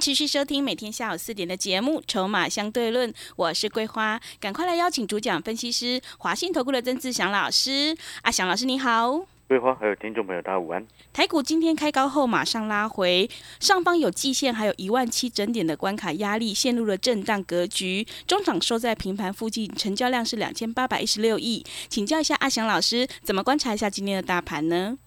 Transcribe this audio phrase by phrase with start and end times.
[0.00, 7.96] 持续收听每天下午四点的节目《筹码相对论》，我是桂花，赶快来邀请主讲分析师华信投顾的曾志祥老师。
[8.22, 9.26] 阿祥老师你好。
[9.48, 10.86] 桂花还有听众朋友，大家午安。
[11.12, 18.06] 台股今天开高后马上拉回，上方有季线，还有一万七整点的关卡压力，陷入了震荡格局。
[18.26, 21.64] 中场收在平盘附近，成交量是两千八百一十六亿。
[21.88, 24.98] 请教一下阿祥老师，怎么观察一下今天的大盘呢？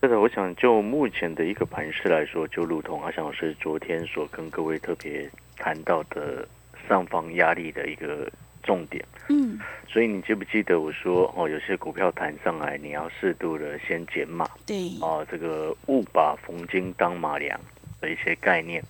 [0.00, 6.46] 是的，我想就目前的一个盘势来说，就如同阿翔老师昨天所跟各位特别谈到的
[6.88, 8.30] 上方压力的一个。
[8.64, 17.58] 重点，嗯，所以你记不记得我说哦，有些股票弹上来，你要适度的先减码，对，哦，这个勿把逢金当马良
[17.98, 18.82] 的一些概念，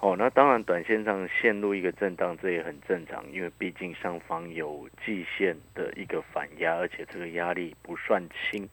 [0.00, 8.66] 哦，那当然短线上陷入一个震荡，这也很正常，因为毕竟上方有季线的一个反压，而且这个压力不算轻，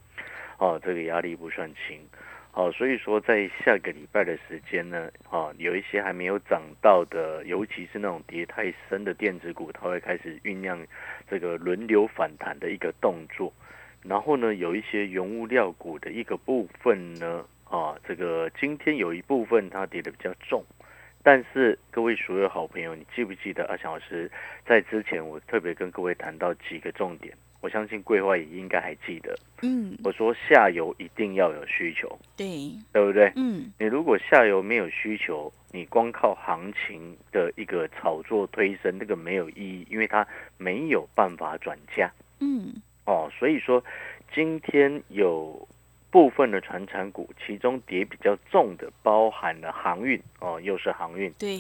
[0.58, 2.00] 哦，这个压力不算轻。
[2.52, 10.82] 好，所以说在下个礼拜的时间呢，啊，有一些还没有涨到的，尤其是那种跌太深的电子股，它会开始酝酿
[11.30, 13.52] 这个轮流反弹的一个动作。
[14.02, 20.64] 然后呢，有一些原物料股的一个部分呢，啊，这个今天有一部分它跌的比较重，
[21.22, 24.32] 但是各位所有好朋友，你记不记得阿强老师
[24.66, 27.36] 在之前我特别跟各位谈到几个重点？
[27.66, 33.34] 我相信桂花也应该还记得，嗯，我说下游一定要有需求，对，对不对？
[33.36, 40.28] 嗯，你如果下游没有需求，你光靠行情的一个炒作推升，这个没有意义，因为它
[40.60, 42.72] 没有办法转嫁，嗯，
[43.08, 43.84] 哦，所以说
[44.32, 45.68] 今天有。
[46.16, 51.60] 部分的船产股，其中跌比较重的，包含了航运哦，又是航运，对，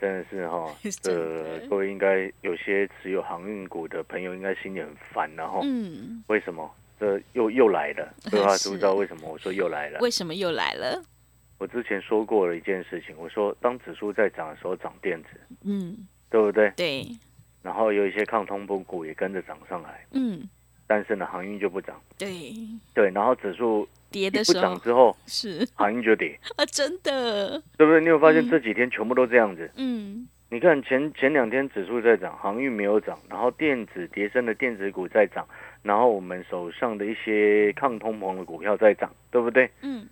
[0.00, 0.72] 真的是哈，
[1.10, 8.14] 呃，各位应该有些持有航运股的朋友，应该心里很烦然后，嗯，为什么这又又来了？
[8.30, 8.56] 对吧？
[8.58, 9.98] 知不知道为什么我说又来了？
[9.98, 11.02] 为什么又来了？
[11.58, 15.30] 我之前说过了一件事情，我说当指数在涨的时候涨电子，
[15.64, 16.70] 嗯，对不对？
[16.76, 17.04] 对，
[17.60, 20.48] 然后有一些抗通膨股也跟着涨上来，嗯。
[20.88, 22.00] 但是呢，航运就不涨。
[22.16, 22.30] 对
[22.94, 28.00] 对，然后指数跌的时候不涨之后，是航运就跌 啊，真的，对不对？
[28.00, 29.70] 你有发现这几天全部都这样子？
[29.76, 35.46] 嗯，你看前前两天指数在涨，航运没有涨，然后电子跌升的电子股在涨，
[35.82, 39.70] 然后我们手上的一些抗通膨的股票在涨，对不对？
[39.82, 40.06] 嗯，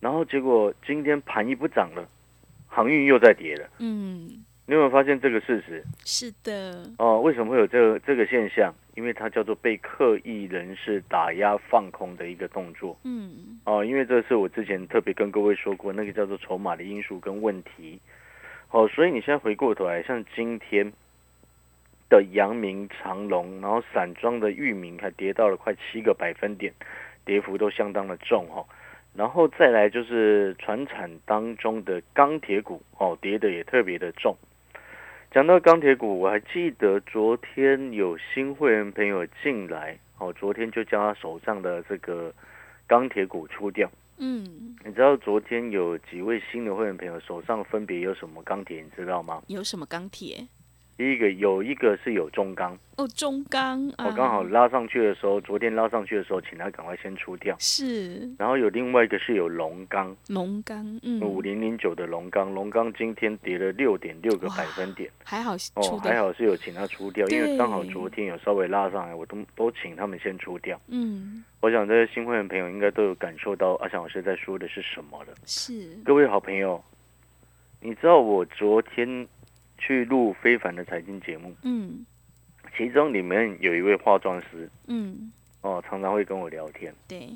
[0.00, 2.06] 然后结果今天盘一不涨了，
[2.66, 3.68] 航运又在跌了。
[3.78, 4.44] 嗯。
[4.68, 5.82] 你有没有发现这个事实？
[6.04, 6.84] 是的。
[6.98, 8.70] 哦，为什么会有这个这个现象？
[8.96, 12.94] 因为它叫做被刻意人士打压放空的一个动作。
[13.02, 13.58] 嗯。
[13.64, 17.98] 哦，因为这是我之前特别跟各位说过，那个叫做筹码的因素跟问题。
[18.70, 20.92] 哦，所以你现在回过头来，像今天
[22.10, 26.70] 的阳明长隆，然后散装的域名还跌到了快七个百分点，
[27.24, 28.62] 跌幅都相当的重哈。
[29.14, 34.36] 然后再来就是船产当中的钢铁股哦，跌的也特别的重。
[35.30, 42.32] 讲到钢铁股，我还记得昨天有新会员朋友进来，哦，昨天就将他手上的这个
[42.86, 43.90] 钢铁股出掉。
[44.16, 48.80] 嗯，你知道昨天有几位新的会员朋友手上分别有什么钢铁？
[48.82, 49.42] 你知道吗？
[49.48, 50.48] 有什么钢铁？
[50.98, 52.76] 第一个有一个是有中钢。
[52.96, 57.54] 哦，中钢，我刚好拉上去的时候，昨天拉上去的时候，请他赶快先出掉。
[57.60, 70.80] 是，然后有另外一个是有龙钢，龙钢，嗯，五零零九的龙钢，龙钢今天跌了六点六个百分点，还好哦，还好是有请他出掉，因为刚好昨天有稍微拉上来，我都都请他们先出掉。
[70.88, 75.32] 嗯，我想这些新会员朋友应该都有感受到阿翔老师在说的是什么了。
[75.46, 76.82] 是，各位好朋友，
[77.80, 79.28] 你知道我昨天。
[79.78, 82.04] 去录非凡的财经节目，嗯，
[82.76, 85.32] 其中里面有一位化妆师，嗯，
[85.62, 87.30] 哦，常常会跟我聊天，对，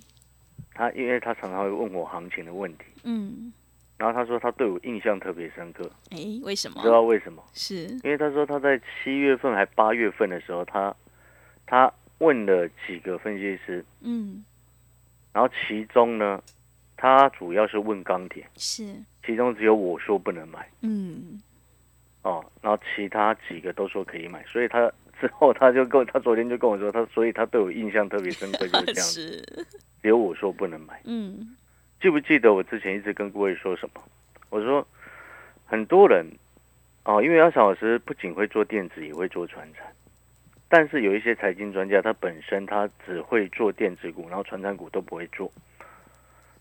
[0.75, 3.53] 他因为他常常会问我行情的问题，嗯，
[3.97, 6.83] 然后他说他对我印象特别深刻，哎，为什么？
[6.83, 7.43] 知道为什么？
[7.55, 7.87] 是。
[8.03, 10.95] 因为他说他在七月份还八月份的时候，他
[11.65, 14.45] 他问了几个分析师，嗯，
[15.33, 16.43] 然后其中呢，
[16.97, 21.41] 他主要是问钢铁，是，其中只有我说不能买，嗯。
[22.23, 24.91] 哦，然后其他几个都说可以买，所以他
[25.21, 29.67] 之后他就跟他昨天就跟我说，他所以他对我印象特别深刻，就是 这样子。
[30.03, 31.01] 只有我说不能买。
[31.05, 31.57] 嗯，
[32.01, 34.03] 记不记得我之前一直跟各位说什么？
[34.51, 34.87] 我说
[35.65, 36.27] 很多人
[37.05, 39.87] 哦，因为阿小老师不仅会做电子，也会做船产，
[40.69, 45.51] 但是有一些财经专家，他本身他只会做电子股，然后船产股都不会做，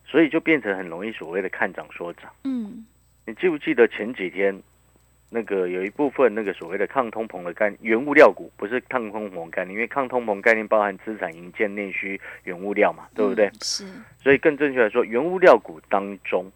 [0.06, 2.32] 所以就变成很容易所谓的看涨说涨。
[2.44, 2.86] 嗯，
[3.26, 4.56] 你记不记得前几天
[5.34, 13.48] 那个有一部分那个所谓的抗通膨的概念，原物料股不是抗通膨概念，因为抗通膨概念包含资产、营建、内需、原物料嘛，对不对？
[13.48, 13.86] 嗯是，
[14.22, 16.52] 所以更正确来说，原物料股当中，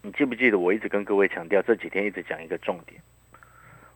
[0.00, 2.98] 你记不记得我一直跟各位强调，这几天一直讲一个重点，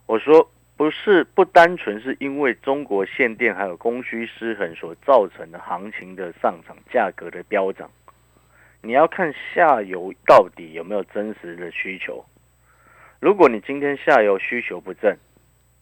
[0.05, 0.47] 我说
[0.77, 7.91] 不是不单纯是因为中国限电还有供需失衡所造成的行情的上涨、价格的飙涨，
[8.83, 12.23] 你要看下游到底有没有真实的需求。
[13.23, 15.17] 如果你今天下游需求不振，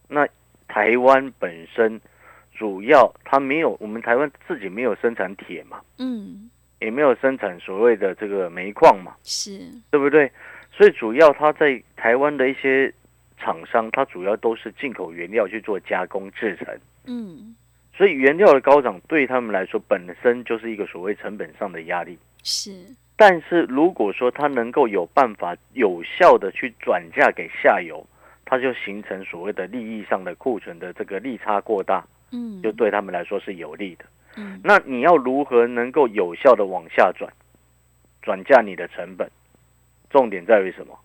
[0.08, 0.28] 那
[0.68, 1.98] 台湾本身
[2.54, 6.50] 主要它没有，我们台湾自己没有生产铁嘛，嗯，
[6.80, 9.58] 也没有生产所谓的这个煤矿嘛，是，
[9.90, 10.30] 对不对？
[10.70, 12.92] 所以主要它在台湾的一些
[13.38, 17.56] 厂商，它主要都是进口原料去做加工制成，嗯，
[17.96, 22.18] 所以原料的高涨对他们来说本身就是一个所谓成本上的压力。
[22.42, 22.84] 是，
[23.20, 28.02] 但是如果说它能够有办法有效的去转嫁给下游，
[28.46, 32.02] 它就形成所谓的利益上的库存的这个利差过大，
[32.32, 34.06] 嗯，就对他们来说是有利的。
[34.38, 37.30] 嗯，那你要如何能够有效的往下转，
[38.22, 39.30] 转嫁你的成本？
[40.08, 40.98] 重点在于什么？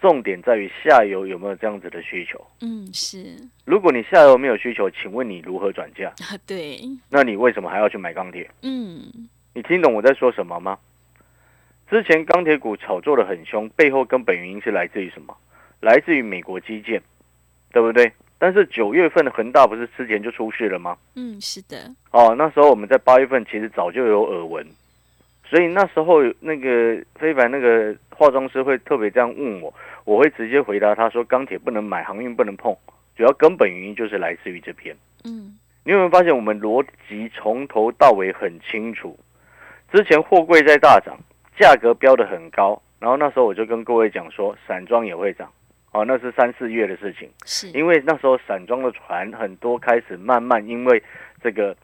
[0.00, 2.42] 重点在于下游有没有这样子的需求。
[2.62, 3.36] 嗯，是，
[3.66, 6.08] 如果你下游没有需求，请问你如何转嫁？
[6.08, 6.80] 啊，对，
[7.10, 8.50] 那你为什么还要去买钢铁？
[8.62, 10.78] 嗯，你听懂我在说什么吗？
[11.88, 15.36] 之前钢铁股炒作的很凶，背后根本原因是来自于什么？
[15.80, 17.00] 来自于美国基建，
[17.72, 18.10] 对不对？
[18.38, 20.96] 但是九月份的恒大不是之前就出事了吗？
[21.14, 24.66] 嗯，是的，哦，那时候我们在八月份其实早就有耳闻，
[25.44, 29.72] 所以那时候那个非凡那个化妆师会特别这样问我，
[30.04, 32.76] 我会直接回答他说钢铁不能买，航运不能碰，
[33.16, 34.94] 主要根本原因就是来自于这篇。
[35.24, 39.18] 嗯，你有没有发现我们逻辑从头到尾很清楚？
[39.92, 41.16] 之前货柜在大涨，
[41.58, 45.50] 价格标的很高，然后那时候我就跟各位讲说，散装也会涨，
[45.92, 47.28] 哦，那是三四月的事情。
[47.44, 51.02] 是，因为那时候散装的船很多开始慢慢因为
[51.42, 51.76] 这个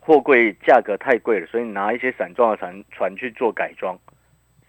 [0.00, 3.98] 货柜价格太贵了，所以拿一些散装的船船去做改装。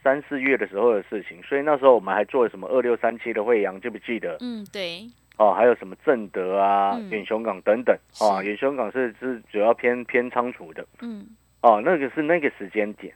[0.02, 4.38] 三四月的时候的事情，所以那时候我们还做了什么二六三七的惠阳，记不记得？
[4.40, 5.02] 嗯，对，
[5.36, 11.26] 哦，还有什么正德啊、嗯远雄港等等啊，远雄港是是主要偏偏仓储的嗯，
[11.60, 13.12] 哦，那个是那个时间点。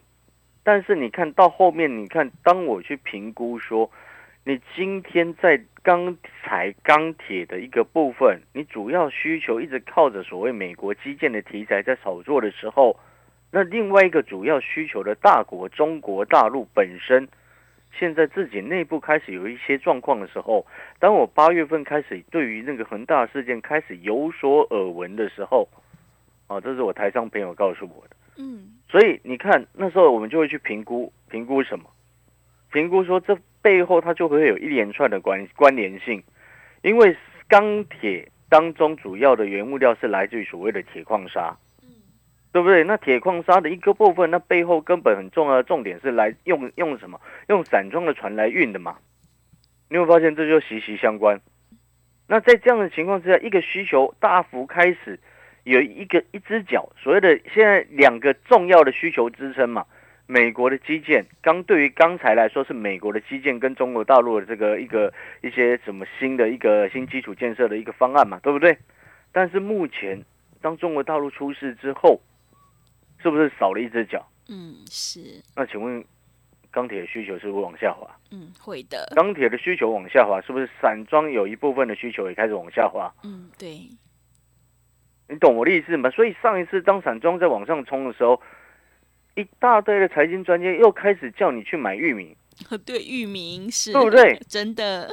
[0.65, 3.91] 但是你看到后面，你看当我去评估说，
[4.45, 12.99] 你今天在钢材、钢铁的一个部分，你主要需求一直靠着所谓美国基建的题材在炒作的时候，
[13.51, 17.29] 那另外一个主要需求的大国中国大陆本身，
[17.93, 20.67] 现在自己内部开始有一些状况的时候，
[20.99, 25.69] 当我八月份开始对于那个恒大事件开始有所耳闻的时候，
[26.47, 28.17] 啊，这是我台上朋友告诉我的。
[28.37, 31.85] 嗯，所以你看，那时候我们就会去评估，评估什么？
[32.73, 36.23] 评估说这背后它就会有一连串的关关联性，
[36.83, 37.17] 因为
[37.49, 41.89] 钢铁当中主要的原物料是来自于所谓的铁矿砂，嗯
[42.53, 42.83] 对不对？
[42.83, 47.21] 那铁矿砂的一个部分，那背后根本很重要的重点是来用用什么？
[47.49, 48.97] 用散装的船来运的嘛。
[49.89, 51.41] 你会发现这就息息相关。
[52.27, 55.21] 那在这样的情况之下，一个需求大幅开始。
[55.65, 59.85] 有一个一只脚，所谓的现在两个重要的需求支撑嘛，
[60.27, 68.77] 美国的基建，刚对于钢材来说是美国的基建跟中国大陆的这个一个一些什么新的一个新基础建设的一个方案嘛，对不对？
[69.33, 70.23] 但是目前
[70.61, 72.21] 当中国大陆出事之后，
[73.23, 74.27] 是不是少了一只脚？
[74.49, 76.05] 嗯，是，那请问
[76.71, 78.07] 钢铁的需求是不是往下滑？
[78.31, 83.11] 嗯，会的，钢铁的需求往下滑，是不是散装有一部分的需求也开始往下滑？
[83.25, 83.89] 嗯，对，
[85.35, 86.09] 你懂我的意思吗？
[86.11, 88.41] 所以上一次当散装在往上冲的时候，
[89.35, 92.37] 一大堆的财经专家又开始叫你去买玉米，
[92.87, 94.39] 对，域名是，对不对？
[94.49, 95.09] 真的，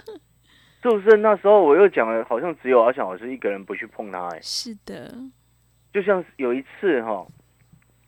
[0.83, 1.17] 是不是？
[1.17, 5.11] 那时候我又讲了，好像只有阿翔老师一个人不去碰它，哎，是的，
[5.91, 7.25] 就像有一次哈，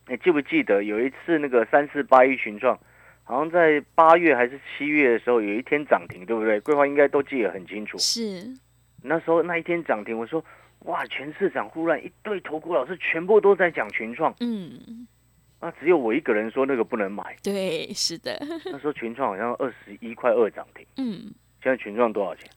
[0.07, 2.77] 你记不记得有一次那个三四八一群创，
[3.23, 6.59] 好像在八月还是七月的时候，有一天涨停，对不对？
[6.59, 7.97] 桂花应该都记得很清楚。
[7.97, 8.53] 是，
[9.01, 10.43] 那时候那一天涨停，我说
[10.83, 15.07] 哇，全市场忽然一堆投顾老师全部都在讲群创，嗯，
[15.61, 17.35] 那只有我一个人说那个不能买。
[17.41, 22.49] 对，是的， 那时候群创好像二十一块二涨停，嗯，现在群创多少钱？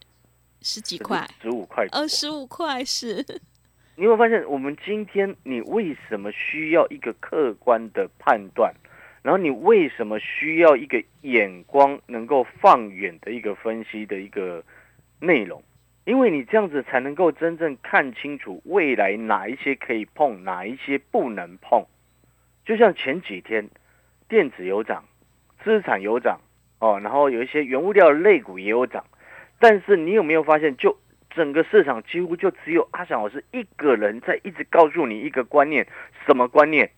[0.62, 2.00] 十几块，十五块多。
[2.00, 3.24] 二十五块是，
[3.94, 8.74] 你会发现，我们今天你为什么需要一个客观的判断？
[9.22, 14.62] 然后你为什么需要一个眼光能够放远的一个分析的一个
[15.20, 15.60] 内容，
[16.06, 21.84] 因为你这样子才能够真正看清楚未来哪一些可以碰，哪一些不能碰。
[22.64, 23.68] 就像前几天
[24.28, 25.04] 电子有涨，
[25.64, 26.40] 资产有涨
[26.78, 29.04] 哦，然后有一些原物料类股也有涨，
[29.58, 30.96] 但是你有没有发现，就
[31.30, 35.86] 整个市场几乎就只有阿翔老师一个人在一直告诉你一个观念，
[36.24, 36.88] 什么观念？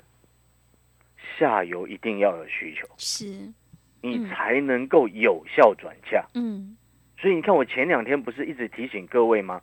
[1.39, 3.25] 下游一定要有需求，是，
[4.03, 6.27] 你才能够有效转嫁。
[6.35, 6.77] 嗯，
[7.21, 9.61] 所以你看，我前两天不是一直提醒各位吗？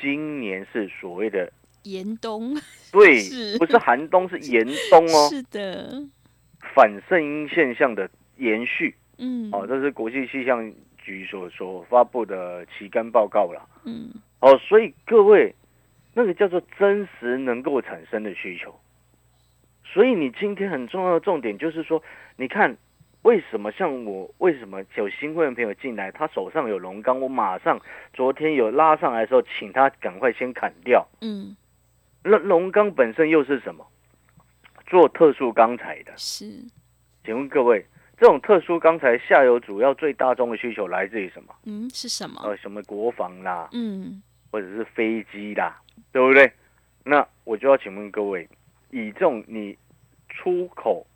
[0.00, 1.50] 今年是所谓的
[1.84, 2.54] 严冬，
[2.92, 3.22] 对，
[3.58, 6.02] 不是寒冬，是严冬哦，是的，
[6.74, 8.94] 反圣婴现象的延续。
[9.16, 13.66] 嗯，哦，这是国际气象局所所发布的期刊报告了。
[13.84, 14.10] 嗯，
[14.40, 15.54] 哦，所以各位，
[16.14, 18.78] 那个叫做真实能够产生的需求。
[19.84, 22.00] 所以你今天很重要的重点就是说，
[22.36, 22.76] 你看
[23.22, 27.80] 为什么像我，为什么有新会员朋友进来，他手上有龙钢，我马上
[28.12, 31.06] 昨天有拉上来的时候，请他赶快先砍掉。
[31.20, 31.56] 嗯，
[32.22, 33.86] 那龙钢本身又是什么？
[34.86, 36.12] 做特殊钢材的。
[36.16, 36.46] 是，
[37.24, 37.84] 请问各位，
[38.16, 41.54] 这种特殊钢材下游主要最大宗的需求来自于什么？
[41.64, 42.40] 嗯，是什么？
[42.44, 45.78] 呃，什么国防啦，嗯，或者是飞机啦，
[46.12, 46.50] 对不对？
[47.04, 48.48] 那我就要请问各位，
[48.90, 49.76] 以这种你
[50.28, 51.06] 出口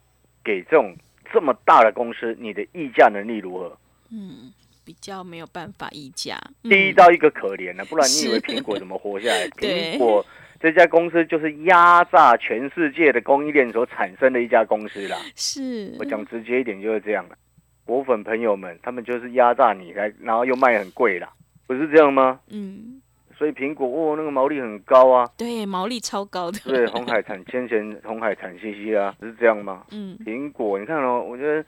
[0.44, 0.94] 给这种
[1.32, 3.76] 这么大的公司，你的议价能力如何？
[4.10, 4.52] 嗯，
[4.84, 9.48] 比较没有办法议价，嗯低到一个可怜了，不然你以为苹果怎么活下来？
[9.56, 10.24] 苹果
[10.60, 15.18] 这家公司就是压榨全世界的供应链所产生的一家公司啦。
[15.34, 17.36] 是，我讲直接一点就是这样了。
[17.84, 21.28] 果粉朋友们，他们就是压榨你来，然后又卖很贵啦，
[21.66, 22.38] 不是这样吗？
[22.48, 23.01] 嗯，
[23.42, 25.28] 所以苹果哦，那个毛利很高啊。
[25.36, 29.84] 对，毛利超高的，对，红海产先前 红海产西西啊，是这样吗？
[29.90, 31.66] 嗯，苹果，你看哦，我觉得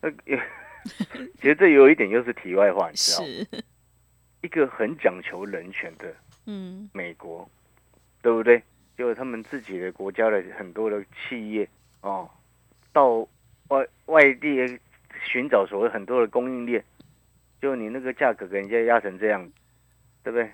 [0.00, 0.40] 那也，
[1.42, 3.26] 其实这有一点又是题外话，你知道吗？
[3.26, 3.64] 是，
[4.42, 6.14] 一个很讲求人权的
[6.46, 7.50] 嗯，美国，
[8.22, 8.62] 对不对？
[8.96, 11.68] 就他们自己的国家的很多的企业
[12.02, 12.30] 哦，
[12.92, 13.26] 到
[13.66, 14.78] 外外地
[15.24, 16.84] 寻找所谓很多的供应链，
[17.60, 19.42] 就你那个价格给人家压成这样，
[20.22, 20.48] 对不对？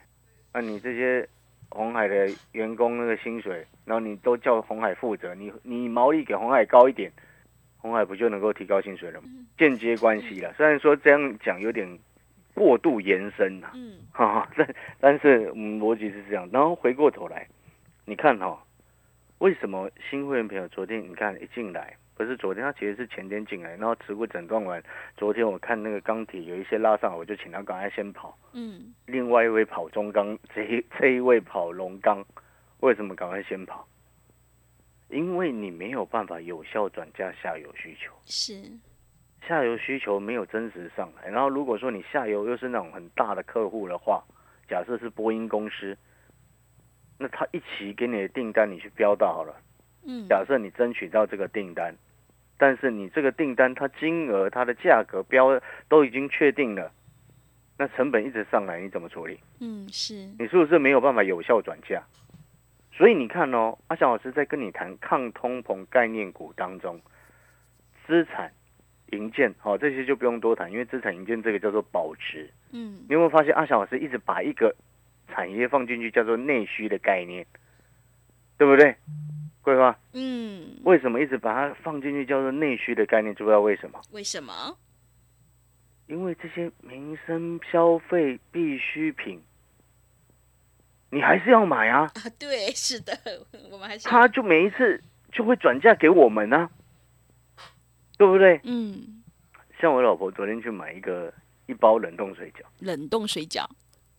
[0.53, 1.27] 那、你这些
[1.71, 7.11] 红海的员工那个薪水，然后你都叫红海负责，你你毛利给红海高一点，
[7.79, 9.29] 红海不就能够提高薪水了吗？
[9.57, 11.99] 间接关系了，虽然说这样讲有点
[12.55, 16.49] 过度延伸呐、嗯， 哈哈，但但是我们，逻辑是这样。
[16.53, 17.49] 然后回过头来，
[18.05, 18.63] 你看哈、
[19.39, 24.83] 为什么新会员朋友昨天你看一进来，不是昨天，他其实是前天进来，然后持股诊断完，
[25.17, 28.37] 昨天我看那个钢铁有一些拉上，我就请他赶快先跑。
[28.53, 32.25] 嗯，另外一位跑中钢， 这一这一位跑龙钢，
[32.81, 33.87] 为什么赶快先跑？
[35.09, 38.13] 因为你没有办法有效转嫁下游需求。
[38.25, 38.63] 是，
[39.47, 44.23] 下游需求没有真实上来，然后如果说你下游又是那种很大的客户的话，
[44.69, 45.97] 假设是波音公司，
[47.19, 49.55] 那他一起给你的订单你去标到好了，
[50.05, 51.95] 嗯，假设你争取到这个订单，
[52.59, 56.93] 但是你这个订单它金额它的价格标都已经确定了，
[57.79, 59.39] 那成本一直上来，你怎么处理？
[59.61, 62.03] 嗯，是，你是不是没有办法有效转嫁？
[62.95, 67.01] 所以你看哦，阿翔老师在跟你谈抗通膨概念股当中，
[68.07, 68.53] 资产、
[69.13, 72.51] 银建，好、这些就不用多谈，因为资产银建这个叫做保值。
[72.71, 74.75] 嗯，你有没有发现阿翔老师一直把一个
[75.29, 77.47] 产业放进去，叫做内需的概念，
[78.59, 78.95] 对不对？
[79.63, 83.35] 桂花，嗯，为什么一直把它放进去叫做内需的概念？
[83.35, 84.01] 知不知道为什么？
[84.11, 84.77] 为什么？
[86.09, 89.41] 因为这些民生消费必需品，
[91.11, 92.01] 你还是要买啊。
[92.01, 93.17] 啊，对，是的，
[93.71, 95.03] 我们还是，他就每一次
[95.33, 96.69] 就会转嫁给我们呢、
[98.19, 98.61] 对不对？
[98.65, 99.23] 嗯，
[99.81, 101.33] 像我老婆昨天去买一个
[101.67, 103.65] 一包冷冻水饺冷冻水饺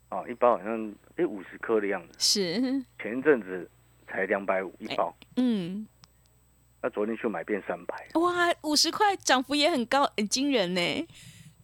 [0.10, 3.70] 啊，一包好像诶五十颗的样子，是，前一阵子
[4.14, 5.88] 才两百五一包，嗯，
[6.84, 8.08] 那昨天去买变三百。
[8.14, 11.08] 哇，五十块涨幅也很高，很惊人呢。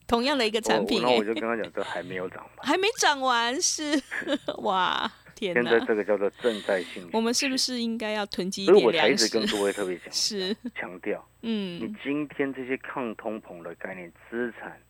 [0.08, 4.02] 同样的一个产品，哎然后我就跟他讲，这还没有涨完，还没涨完，是
[4.64, 5.80] 哇，天现在！
[5.82, 7.08] 这个叫做正在性。
[7.14, 7.56] 我们是不？
[7.56, 9.46] 是应该要囤积一所以我才一直跟？
[9.46, 14.82] 各位特别讲，是，强调，嗯你嗯今天这些抗通膨的概念，资产、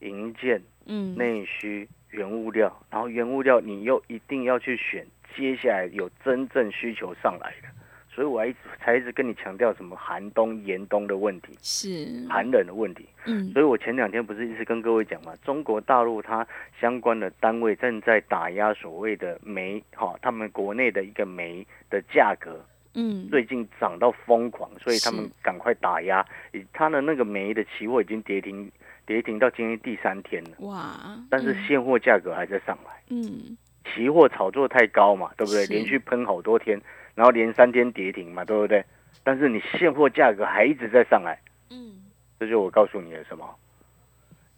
[0.00, 7.68] 银建、嗯，内需、原物料，然后原物料你又一定要去选接下来有真正需求上来的，
[8.14, 13.06] 所以我还一直才一直跟你强调什么寒冬、严冬的问题、是，寒冷的问题。
[13.26, 13.50] 嗯。
[13.52, 16.46] 所以我前两天不是一直跟各位讲嘛，中国大陆它
[16.80, 22.64] 相关的单位正在打压所谓的煤，哈、他们国内的一个煤的价格
[22.94, 28.70] 嗯，最近涨到疯狂，所以他们赶快打压，以它的那个煤的期货已经跌停
[29.04, 33.56] 跌停到今天第三天了，哇，但是现货价格还在上来，嗯，
[33.94, 35.64] 期货炒作太高嘛，对不对？
[35.66, 36.80] 连续喷好多天，
[37.14, 38.84] 然后连三天跌停嘛，对不对？
[39.22, 41.38] 但是你现货价格还一直在上来，
[41.70, 42.02] 嗯
[42.38, 43.48] 这就我告诉你的什么？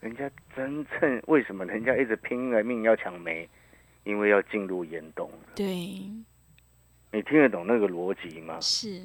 [0.00, 3.48] 人家真正为什么人家一直拼了命要抢煤？
[4.04, 5.38] 因为要进入严冬了。
[5.56, 5.64] 对，
[7.10, 8.56] 你听得懂那个逻辑吗？
[8.60, 9.00] 是，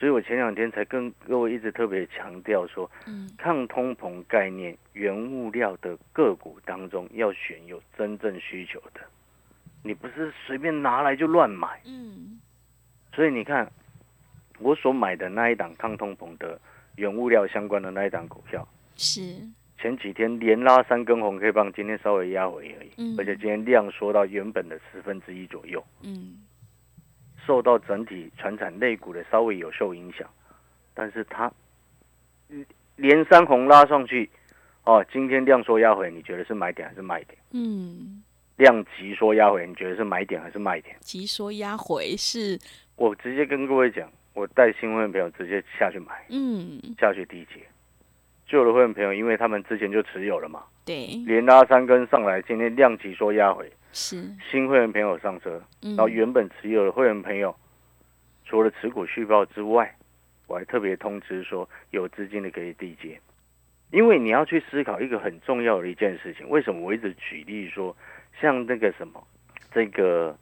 [0.00, 9.00] 所以我前两天才跟各位一直特别强调说，嗯抗通膨概念原物料的个股当中要选有真正需求的，
[9.84, 11.80] 你不是随便拿来就乱买。
[11.86, 12.40] 嗯。
[13.14, 13.70] 所以你看，
[14.58, 16.60] 我所买的那一档抗通膨的
[16.96, 19.20] 原物料相关的那一档股票，是，
[19.78, 23.14] 前几天连拉三根红 K 棒，今天稍微压回而已，嗯。
[23.16, 26.38] 而且今天量缩到原本的十分之一左右，嗯。
[27.46, 30.26] 受到整体传产类股的稍微有受影响，
[30.94, 31.52] 但是它
[32.48, 32.64] 嗯
[32.96, 34.30] 连三红拉上去，
[34.84, 37.36] 哦，今天量缩压回，你觉得是买点还是卖点？
[37.52, 38.22] 嗯，
[38.56, 40.96] 量急缩压回，你觉得是买点还是卖点？
[41.00, 42.58] 急缩压回是，
[42.96, 47.60] 我直接跟各位讲，我带新会员朋友直接下去买，嗯，下去低接。
[48.46, 57.56] 旧的会员朋友，因为他们之前就持有了嘛，对，连拉三根上来，今天量级缩压回，是，新会员朋友上车，嗯然后原本持有的会员朋友，
[58.44, 59.92] 除了持股续报之外，
[60.46, 63.18] 我还特别通知说，有资金的可以递接，
[63.90, 66.48] 因为你要去思考一个很重要的一件事情。
[66.50, 67.96] 为什么我一直举例说，
[68.40, 69.22] 像那个什么，
[69.72, 70.36] 这个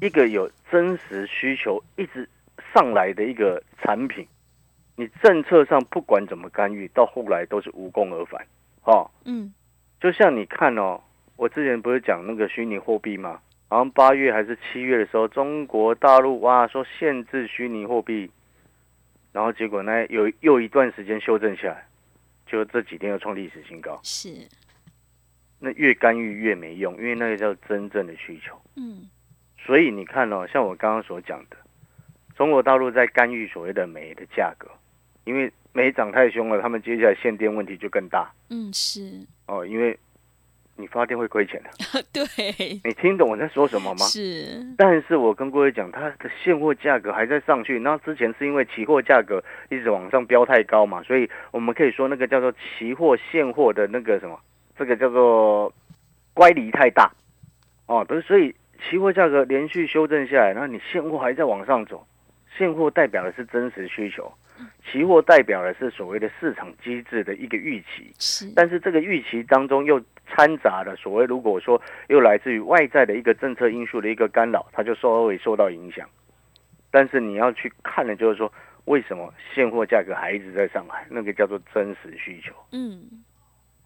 [0.00, 2.28] 一个有真实需求一直
[2.74, 4.26] 上来的一个产品，
[4.96, 8.46] 你政策上不管怎么干预，到后来都是无功而返，
[8.84, 9.10] 哦。
[9.24, 9.52] 嗯
[9.98, 11.00] 就像你看哦，
[11.36, 13.40] 我之前不是讲那个虚拟货币吗？
[13.68, 18.30] 好像八月还是七月的时候，中国大陆哇说限制虚拟货币，
[19.32, 21.86] 然后结果呢有又一段时间修正下来，
[22.46, 23.98] 就这几天又创历史新高。
[24.04, 24.46] 是，
[25.58, 28.60] 那越干预越没用，因为那个叫真正的需求。
[28.76, 29.08] 嗯
[29.58, 31.56] 所以你看哦，像我刚刚所讲的，
[32.36, 34.68] 中国大陆在干预所谓的煤的价格，
[35.24, 39.98] 因为煤涨太凶了，他们接下来限电问题就更大嗯是，哦，因为
[40.76, 41.70] 你发电会亏钱的。
[42.12, 44.04] 对，你听懂我在说什么吗？
[44.06, 54.38] 是，但是我跟各位讲，它的现货价格还在上去，那之前是因为期货价格一直往上飙太高嘛，所以我们可以说那个叫做期货现货的那个什么，
[54.78, 55.72] 这个叫做
[56.34, 57.10] 乖离太大
[57.86, 58.54] 哦，不是，所以
[58.88, 62.06] 期货价格连续修正下来，然后你现货还在往上走，
[62.56, 64.32] 现货代表的是真实需求，
[64.90, 76.08] 期货代表的是所谓的市场机制的一个预期，是，但是这个预期当中又掺杂了所谓，如果说又来自于外在的一个政策因素的一个干扰，它就稍微受到影响。
[76.90, 78.52] 但是你要去看的就是说，
[78.86, 81.06] 为什么现货价格还一直在上来？
[81.10, 83.00] 那个叫做真实需求嗯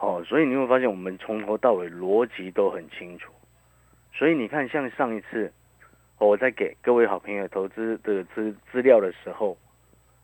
[0.01, 0.23] 哦。
[0.27, 3.31] 所以你会发现，我们从头到尾逻辑都很清楚。
[4.13, 5.47] 所以你看，像上一次、
[6.19, 9.57] 哦我在给各位好朋友投资的资资料的时候，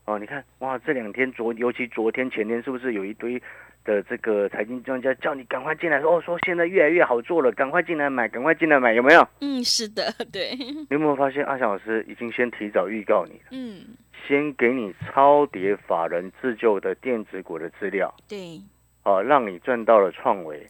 [0.04, 3.40] 哦，你看哇，这两天昨尤其昨天前天是不是有一堆
[3.82, 9.26] 的这个财经专家叫你赶快进来说，哦，说现在越来越好做了，赶快进来买，赶快进来买，有没有？
[9.40, 13.96] 嗯是的， 对，你有没有发现阿翔老师已经先提早预告你了，嗯
[14.28, 18.60] 先给你超跌法人自救的电子股的资料，对，
[19.06, 20.66] 哦，让你赚到了创维，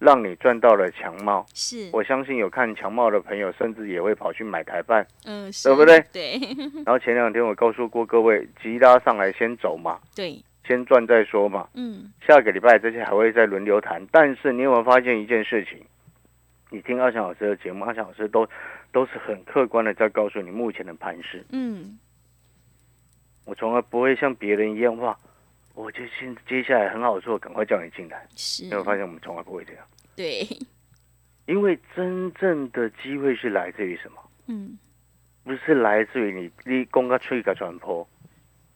[0.00, 1.46] 让你赚到了强茂。
[1.54, 5.06] 是，我相信有看强茂的朋友，甚至也会跑去买台办。
[5.24, 6.00] 嗯是，对不对？
[6.12, 6.40] 对
[6.84, 11.68] 然后前两天我告诉过各位，急拉上来先走嘛，对，先赚再说嘛。
[11.74, 14.04] 嗯下个礼拜这些还会再轮流谈。
[14.10, 15.78] 但是你有没有发现一件事情？
[16.70, 18.44] 你听阿翔老师的节目，阿翔老师都
[18.90, 21.46] 都是很客观的在告诉你目前的盘势。
[21.50, 21.96] 嗯
[23.44, 25.16] 我从来不会像别人一样哇，
[25.74, 28.26] 我就现接下来很好做，赶快叫你进来。
[28.36, 29.86] 是你有没有发现我们从来不会这样？
[30.14, 30.46] 对，
[31.46, 34.22] 因为真正的机会是来自于什么？
[34.46, 34.78] 嗯
[35.44, 38.06] 不是来自于你你公个吹个转坡，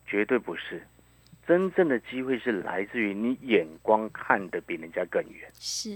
[0.04, 0.82] 绝对不是。
[1.46, 5.48] 真正的机会是来自于你眼光看得比人家更远。
[5.54, 5.90] 是，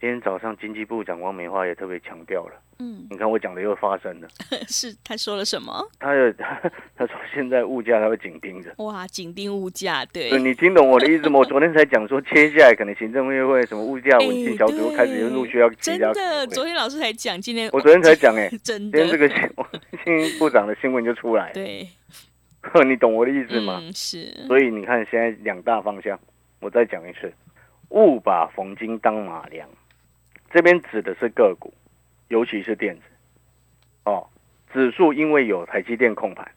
[0.00, 4.28] 今天早上经济部长王美花也特别强调了，嗯你看我讲的又发生了，
[4.66, 5.78] 是，他说了什么？
[6.00, 6.32] 他有
[6.96, 8.72] 他说现在物价他会紧盯着。
[8.78, 11.40] 哇，紧盯物价，对对，，你听懂我的意思吗？
[11.40, 19.36] 我昨天才讲说，接下来可能行政会会什么物价稳定哎小组开始陆续要真的，昨天老师才讲，今天我昨天才讲哎、 真今天这，个新
[20.30, 21.86] 新部长的新闻就出来，对，
[22.86, 23.78] 你懂我的意思吗？
[23.82, 26.18] 嗯是，所以你看，现在两大方向，
[26.60, 27.30] 我再讲一次，
[27.90, 29.68] 勿把逢金当马良。
[30.50, 31.72] 这边指的是个股，
[32.28, 33.02] 尤其是电子。
[34.04, 34.26] 哦，
[34.72, 36.50] 指数因为有台积电控盘，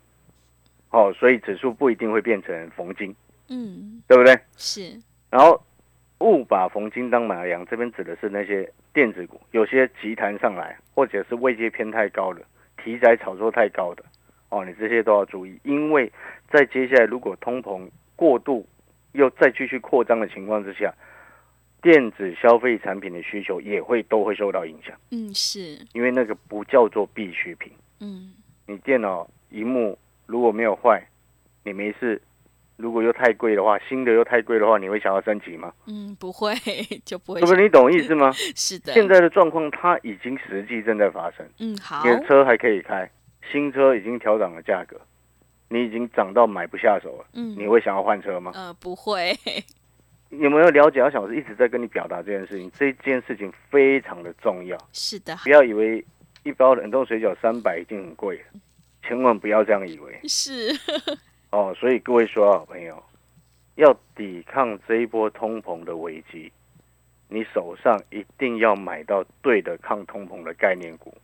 [0.92, 3.14] 哦，所以指数不一定会变成逢金，
[3.50, 4.40] 嗯对不对？
[4.56, 4.98] 是，
[5.30, 5.62] 然后
[6.20, 12.42] 勿把逢金当马羊，这边指的是那些电子股，有些急弹上来，或者是位阶偏太高的，
[12.84, 14.04] 题材炒作太高的，
[14.50, 16.12] 哦，你这些都要注意，因为
[16.50, 18.66] 在接下来如果通膨过度
[19.12, 20.94] 又再继续扩张的情况之下，
[21.84, 27.72] 电子消费产品的需求也会都会受到影响，嗯，是，因为那个不叫做必需品。
[28.00, 28.34] 嗯，
[28.66, 31.06] 你电脑荧幕如果没有坏，
[31.64, 32.20] 你没事。
[32.76, 35.72] 如果又太贵的话，新的又太贵的话，你会想要升级吗？
[35.86, 36.56] 嗯，不会，
[37.06, 37.40] 就不会。
[37.42, 38.32] 是不是你懂意思吗？
[38.56, 38.92] 是的。
[38.94, 41.46] 现在的状况，它已经实际正在发生。
[41.60, 42.04] 嗯，好。
[42.04, 43.08] 你的车还可以开，
[43.52, 45.00] 新车已经调涨了价格，
[45.70, 47.26] 你已经涨到买不下手了。
[47.34, 48.52] 嗯，你会想要换车吗？
[48.56, 49.38] 呃，不会。
[50.40, 51.02] 有没有了解？
[51.02, 54.78] 阿小时一直在跟你表达这件事情，这件事情非常的重要。
[54.92, 55.36] 是的。
[55.44, 56.04] 不要以为
[56.44, 58.60] 一包冷冻水饺三百已经很贵了，
[59.04, 60.20] 千万不要这样以为。
[60.28, 60.72] 是。
[61.52, 63.02] 哦，所以各位说好朋友，
[63.76, 66.52] 要抵抗这一波通膨的危机，
[67.28, 71.16] 你手上一定要买到对的抗通膨的概念股、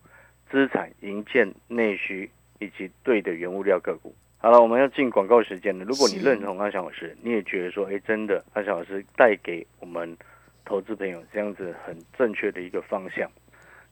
[0.51, 4.13] 资产、营建、内需以及对的原物料个股。
[4.37, 5.83] 好了，我们要进广告时间了。
[5.83, 10.17] 如果你认同阿翔老师，你也觉得说，哎，真的阿翔老师带给我们
[10.63, 13.29] 投资朋友这样子很正确的一个方向，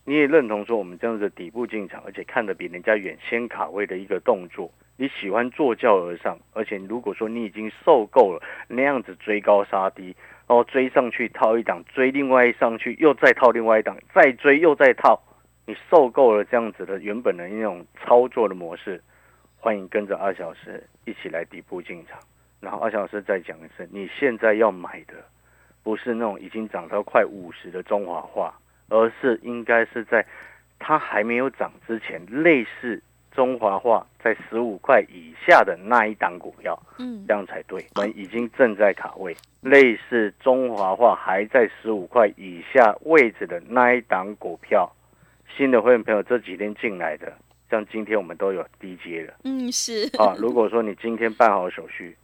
[0.06, 4.71] 你也认同说我们这样子底部进场，而且看得比人家远，先卡位的一个动作。
[4.95, 10.15] 你喜欢坐轿而上，而且如果说你已经受够了那样子追高杀低，
[10.47, 15.21] 然后追上去套一档，追另外一上去又再套另外一档，再追又再套，
[15.67, 19.03] 你受够了这样子的原本的那种操作的模式，
[19.58, 22.17] 欢迎跟着二小时一起来底部进场。
[22.62, 25.15] 然后二小时再讲一次，你现在要买的
[25.84, 30.25] 不是那种已经涨到快五十的中华化，而是应该是在
[30.80, 33.03] 它还没有涨之前类似。
[33.34, 37.86] 中华化在十五块以下的那一档股票，嗯，这样才对。
[37.95, 44.91] 我们已经正在卡位，类似中华化还在十五块以下位置的那一档股票，
[45.58, 47.34] 新的会员朋友这几天进来的，
[47.70, 50.36] 像今天我们都有低阶的，嗯，是啊。
[50.38, 52.15] 如果说你今天办好手续，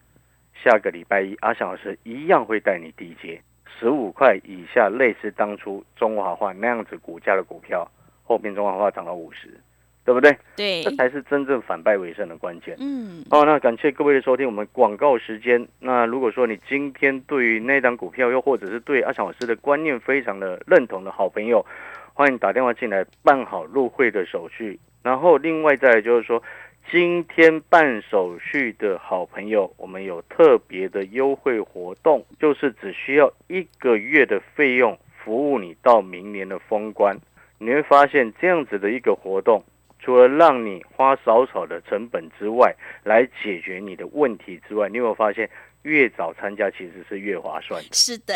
[0.64, 3.42] 下个礼拜一阿翔老师一样会带你低阶
[3.80, 7.90] 十五块以下，类似当初中华化那样子股价的股票，
[8.24, 9.60] 后面中华化涨到五十。
[10.06, 10.38] 对不对？
[10.58, 12.76] 对，这才是真正反败为胜的关键。
[12.78, 15.66] 嗯，好，那感谢各位的收听，我们广告时间。
[15.80, 21.66] 那如果说你今天对于那档股票，又或者是对阿强老师的观念非常的认同的好朋友，
[22.14, 24.80] 欢迎打电话进来办好入会的手续。
[25.02, 26.42] 然后另外再就是说，
[26.92, 37.18] 今天办手续的好朋友，我们有特别的优惠活动，就是只需要一个月的费用，服务你到明年的封关。
[37.58, 39.64] 你会发现这样子的一个活动。
[40.00, 45.50] 除了让你花少少的成本之外，来解决你的问题之外，你有没有发现
[45.84, 47.82] 越早参加其实是越划算？
[47.94, 48.34] 是的，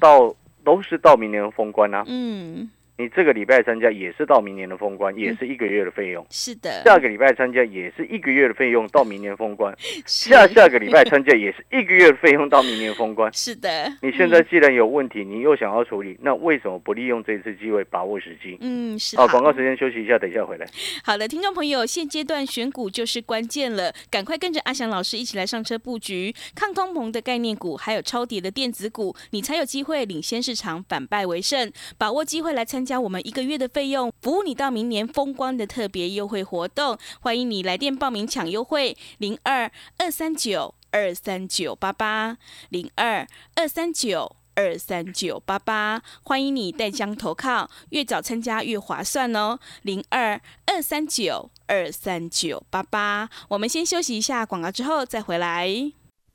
[0.00, 2.02] 到都是到明年封关啊。
[2.08, 2.70] 嗯。
[3.02, 6.24] 你这个礼拜参加也是到明年的封关，也是一个月的费用。
[6.30, 9.74] 是的，下个礼拜参加也是一个月的费用，到明年封关。
[10.06, 13.28] 下下个礼拜参加也是一个月的费用，到明年封关。
[13.34, 18.56] 是的，你现在既然有问题，你又想要处理，那为什么不利用这次机会，把握时机？
[18.60, 19.16] 嗯，是。
[19.16, 20.66] 好，广告时间休息一下，等一下回来。
[21.02, 31.72] 好的，听众朋友，现阶段选股就是关键了，赶快跟着阿翔老师一起来上车布局抗通膨的概念股，还有超跌的电子股，你才有机会领先市场，反败为胜。
[31.98, 33.52] 把握机会来参加加我们一个月。
[33.62, 42.38] 的费用服务你到明年风光的特别优惠活动，欢迎你来电报名抢优惠，零二二三九二三九八八
[42.70, 56.01] 零二二三九二三九八八，欢迎你带枪投靠，越早参加越划算哦，零二二三九二三九八八，我们先休息一下广告之后再回来。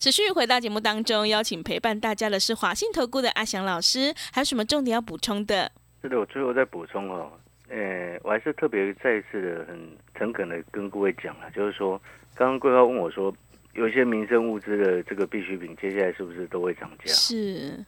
[0.00, 5.70] 持续回到节目当中，邀请陪伴大家的是华信投顾的阿翔老师，还有什么重点要补充的？
[6.00, 7.30] 是的，我最后再补充哦，
[7.68, 9.78] 呃，我还是特别再一次的很
[10.14, 12.00] 诚恳的跟各位讲了，就是说，
[12.34, 13.30] 刚刚桂花问我说，
[13.74, 17.12] 有一些民生物资的这个必需品，接下来是不是都会涨价？
[17.12, 17.84] 是，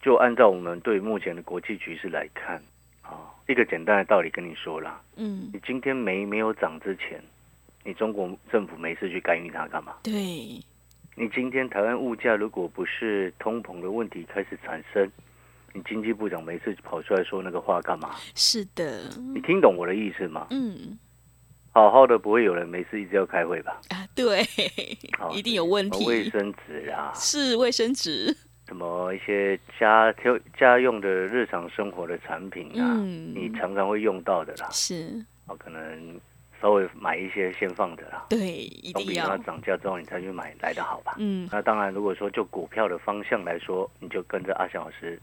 [0.00, 2.56] 就按照我们对目前的国际局势来看，
[3.02, 7.22] 啊，一个简单的道理跟你说啦，嗯，你今天没没有涨之前，
[7.84, 9.96] 你中国政府没事去干预它干嘛？
[10.02, 10.58] 对。
[11.20, 15.06] 你今天台湾物价如果不是通膨的问题开始产生，
[15.74, 18.12] 你经济部长每次跑出来说那个话干嘛？
[18.34, 19.02] 是的，
[19.34, 20.46] 你听懂我的意思吗？
[20.48, 20.98] 嗯
[21.72, 23.78] 好好的不会有人没事一直要开会吧？
[23.90, 24.42] 啊，对，
[25.18, 28.34] 好一定有问题卫，生纸啊，是卫生纸，
[28.66, 30.10] 什么一些家
[30.58, 34.66] 家用的日常生活的产品啊，嗯你常常会用到的啦。
[34.70, 36.18] 是哦，可能
[36.60, 41.14] 稍微买一些先放着啦，对，一定要涨价之后你再去买来的好吧？
[41.18, 45.18] 嗯，那当然，如果说就股票的方向来说，你就跟着阿翔老师，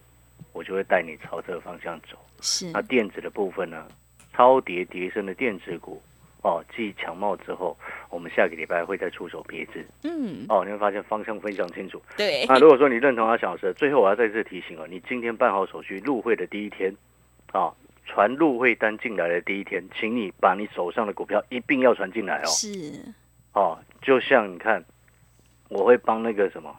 [0.53, 2.17] 我就会带你朝这个方向走。
[2.41, 3.87] 是那电子的部分呢，
[4.33, 6.01] 超跌跌升的电子股，
[6.41, 7.77] 哦，继强茂之后，
[8.09, 9.85] 我们下个礼拜会再出手别致。
[10.03, 12.01] 嗯，哦，你会发现方向非常清楚。
[12.15, 16.95] 对，那如果说你认同阿翔老师，最后我要再次提醒哦，你今天办好手续入会的第一天，
[17.51, 17.71] 啊、
[18.07, 22.47] 传入会单进来的第一天，请你把你手上的股票一并要传进来哦。
[22.47, 23.05] 是，
[23.53, 24.83] 哦，就像你看，
[25.69, 26.75] 我会帮那个什么，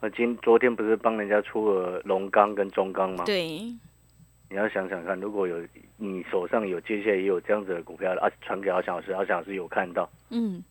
[0.00, 3.24] 我今昨天不是帮人家出了龙钢跟中钢吗？
[3.24, 3.46] 对，
[4.48, 5.62] 你要想想看，如果有
[5.98, 10.64] 你手上有接下来也有这样子的股票，啊，传给阿翔老师，阿翔老师有看到嗯，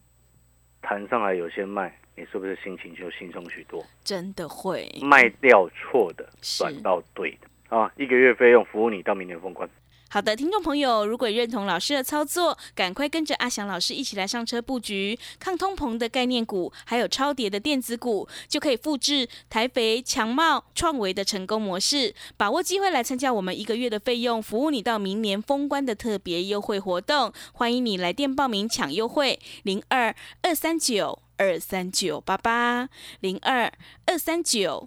[0.82, 3.82] 弹上来有些卖，你是不是心情就轻松许多？
[4.04, 7.90] 真的会，卖掉错的，转到对的啊！
[7.96, 9.66] 一个月费用服务你到明年封关。
[10.12, 27.32] 好的，听众朋友，如果认同老师的操作，赶快跟着阿翔老师一起来上车布局抗通膨的概念股，还有超跌的电子股，就可以复制台肥、强茂、创维的成功模式，把握机会来参加我们一个月的费用，服务你到明年封关的特别优惠活动。
[27.54, 33.72] 欢迎你来电报名抢优惠，零二二三九二三九八八零二
[34.04, 34.86] 二三九。